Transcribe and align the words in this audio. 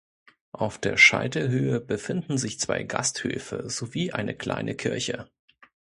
Auf 0.53 0.79
der 0.79 0.97
Scheitelhöhe 0.97 1.79
befinden 1.79 2.39
sich 2.39 2.59
zwei 2.59 2.81
Gasthöfe 2.81 3.69
sowie 3.69 4.11
eine 4.11 4.33
kleine 4.35 4.73
Kirche. 4.73 5.29